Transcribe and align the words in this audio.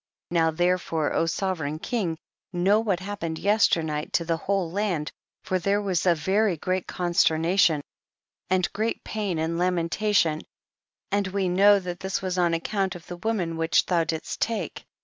22. 0.31 0.43
Now 0.43 0.49
therefore, 0.49 1.13
O 1.13 1.27
sovereign 1.27 1.77
king, 1.77 2.17
know 2.51 2.79
what 2.79 2.99
happened 3.01 3.37
yester 3.37 3.83
night 3.83 4.11
to 4.13 4.25
the 4.25 4.35
whole 4.35 4.71
land, 4.71 5.11
for 5.43 5.59
there 5.59 5.79
was 5.79 6.07
a 6.07 6.15
very 6.15 6.57
great 6.57 6.87
consternation 6.87 7.83
and 8.49 8.73
great 8.73 9.03
THE 9.03 9.09
BOOK 9.09 9.11
OF 9.11 9.11
JASHER. 9.11 9.21
57 9.21 9.21
pain 9.21 9.39
and 9.43 9.59
lamentation, 9.59 10.41
and 11.11 11.27
we 11.27 11.49
know 11.49 11.77
that 11.79 11.99
this 11.99 12.19
was 12.19 12.39
on 12.39 12.55
account 12.55 12.95
of 12.95 13.05
the 13.05 13.17
wo 13.17 13.33
man 13.33 13.57
which 13.57 13.85
thou 13.85 14.03
didst 14.03 14.41
take. 14.41 14.87